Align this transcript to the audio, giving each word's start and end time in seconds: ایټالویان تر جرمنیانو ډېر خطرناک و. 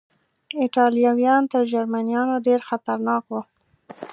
ایټالویان 0.59 1.41
تر 1.51 1.61
جرمنیانو 1.71 2.35
ډېر 2.47 2.59
خطرناک 2.69 3.23
و. 3.29 3.33